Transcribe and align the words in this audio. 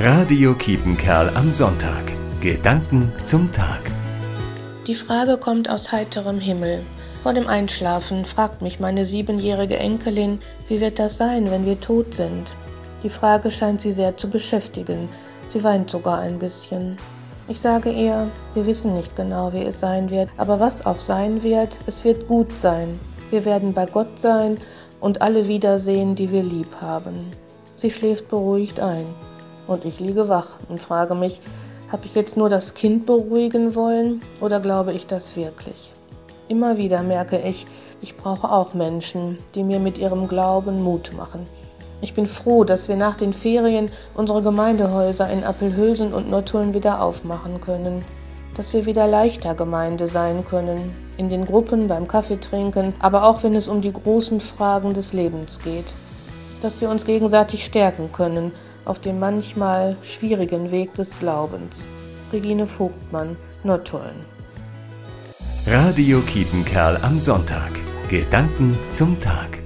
Radio 0.00 0.54
Kiepenkerl 0.54 1.28
am 1.34 1.50
Sonntag. 1.50 2.04
Gedanken 2.40 3.12
zum 3.24 3.50
Tag. 3.50 3.80
Die 4.86 4.94
Frage 4.94 5.36
kommt 5.38 5.68
aus 5.68 5.90
heiterem 5.90 6.38
Himmel. 6.38 6.84
Vor 7.24 7.32
dem 7.32 7.48
Einschlafen 7.48 8.24
fragt 8.24 8.62
mich 8.62 8.78
meine 8.78 9.04
siebenjährige 9.04 9.76
Enkelin, 9.76 10.38
wie 10.68 10.78
wird 10.78 11.00
das 11.00 11.16
sein, 11.16 11.50
wenn 11.50 11.66
wir 11.66 11.80
tot 11.80 12.14
sind? 12.14 12.46
Die 13.02 13.08
Frage 13.08 13.50
scheint 13.50 13.80
sie 13.80 13.90
sehr 13.90 14.16
zu 14.16 14.30
beschäftigen. 14.30 15.08
Sie 15.48 15.64
weint 15.64 15.90
sogar 15.90 16.20
ein 16.20 16.38
bisschen. 16.38 16.96
Ich 17.48 17.58
sage 17.58 17.90
ihr, 17.90 18.30
wir 18.54 18.66
wissen 18.66 18.94
nicht 18.94 19.16
genau, 19.16 19.52
wie 19.52 19.64
es 19.64 19.80
sein 19.80 20.10
wird, 20.10 20.28
aber 20.36 20.60
was 20.60 20.86
auch 20.86 21.00
sein 21.00 21.42
wird, 21.42 21.76
es 21.88 22.04
wird 22.04 22.28
gut 22.28 22.56
sein. 22.56 23.00
Wir 23.30 23.44
werden 23.44 23.72
bei 23.72 23.86
Gott 23.86 24.20
sein 24.20 24.58
und 25.00 25.22
alle 25.22 25.48
wiedersehen, 25.48 26.14
die 26.14 26.30
wir 26.30 26.44
lieb 26.44 26.70
haben. 26.80 27.32
Sie 27.74 27.90
schläft 27.90 28.28
beruhigt 28.28 28.78
ein 28.78 29.04
und 29.68 29.84
ich 29.84 30.00
liege 30.00 30.28
wach 30.28 30.56
und 30.68 30.80
frage 30.80 31.14
mich, 31.14 31.40
habe 31.92 32.06
ich 32.06 32.14
jetzt 32.14 32.36
nur 32.36 32.48
das 32.48 32.74
Kind 32.74 33.06
beruhigen 33.06 33.74
wollen 33.74 34.20
oder 34.40 34.58
glaube 34.58 34.92
ich 34.92 35.06
das 35.06 35.36
wirklich? 35.36 35.92
Immer 36.48 36.76
wieder 36.76 37.02
merke 37.02 37.38
ich, 37.38 37.66
ich 38.00 38.16
brauche 38.16 38.50
auch 38.50 38.74
Menschen, 38.74 39.38
die 39.54 39.62
mir 39.62 39.78
mit 39.78 39.98
ihrem 39.98 40.28
Glauben 40.28 40.82
Mut 40.82 41.12
machen. 41.16 41.46
Ich 42.00 42.14
bin 42.14 42.26
froh, 42.26 42.64
dass 42.64 42.88
wir 42.88 42.96
nach 42.96 43.16
den 43.16 43.32
Ferien 43.32 43.90
unsere 44.14 44.42
Gemeindehäuser 44.42 45.28
in 45.30 45.44
Appelhülsen 45.44 46.14
und 46.14 46.30
Nottuln 46.30 46.74
wieder 46.74 47.02
aufmachen 47.02 47.60
können. 47.60 48.04
Dass 48.54 48.72
wir 48.72 48.86
wieder 48.86 49.06
leichter 49.06 49.54
Gemeinde 49.54 50.06
sein 50.06 50.44
können, 50.44 50.94
in 51.16 51.28
den 51.28 51.44
Gruppen 51.44 51.88
beim 51.88 52.06
Kaffeetrinken, 52.06 52.94
aber 53.00 53.24
auch 53.24 53.42
wenn 53.42 53.54
es 53.54 53.66
um 53.66 53.80
die 53.80 53.92
großen 53.92 54.40
Fragen 54.40 54.94
des 54.94 55.12
Lebens 55.12 55.58
geht. 55.60 55.92
Dass 56.62 56.80
wir 56.80 56.88
uns 56.88 57.04
gegenseitig 57.04 57.64
stärken 57.64 58.10
können 58.12 58.52
auf 58.88 58.98
dem 58.98 59.18
manchmal 59.18 59.96
schwierigen 60.02 60.70
Weg 60.70 60.94
des 60.94 61.18
Glaubens. 61.18 61.84
Regine 62.32 62.66
Vogtmann, 62.66 63.36
Nottuln. 63.62 64.16
Radio 65.66 66.20
Kiepenkerl 66.20 66.96
am 67.02 67.18
Sonntag. 67.18 67.70
Gedanken 68.08 68.76
zum 68.94 69.20
Tag. 69.20 69.57